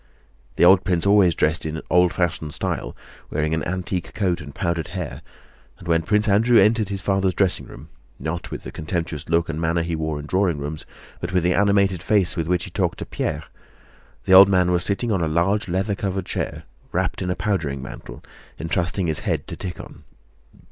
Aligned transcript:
The 0.55 0.65
old 0.65 0.83
prince 0.83 1.05
always 1.05 1.35
dressed 1.35 1.63
in 1.63 1.79
old 1.91 2.11
fashioned 2.11 2.55
style, 2.55 2.97
wearing 3.29 3.53
an 3.53 3.61
antique 3.67 4.15
coat 4.15 4.41
and 4.41 4.51
powdered 4.55 4.87
hair; 4.97 5.21
and 5.77 5.87
when 5.87 6.01
Prince 6.01 6.27
Andrew 6.27 6.57
entered 6.57 6.89
his 6.89 7.01
father's 7.01 7.35
dressing 7.35 7.67
room 7.67 7.87
(not 8.17 8.49
with 8.49 8.63
the 8.63 8.71
contemptuous 8.71 9.29
look 9.29 9.47
and 9.47 9.61
manner 9.61 9.83
he 9.83 9.95
wore 9.95 10.19
in 10.19 10.25
drawing 10.25 10.57
rooms, 10.57 10.87
but 11.19 11.33
with 11.33 11.43
the 11.43 11.53
animated 11.53 12.01
face 12.01 12.35
with 12.35 12.47
which 12.47 12.63
he 12.63 12.71
talked 12.71 12.97
to 12.97 13.05
Pierre), 13.05 13.43
the 14.25 14.33
old 14.33 14.49
man 14.49 14.71
was 14.71 14.83
sitting 14.83 15.11
on 15.11 15.21
a 15.21 15.27
large 15.27 15.67
leather 15.67 15.93
covered 15.93 16.25
chair, 16.25 16.63
wrapped 16.91 17.21
in 17.21 17.29
a 17.29 17.35
powdering 17.35 17.79
mantle, 17.83 18.23
entrusting 18.59 19.05
his 19.05 19.19
head 19.19 19.45
to 19.45 19.55
Tíkhon. 19.55 20.01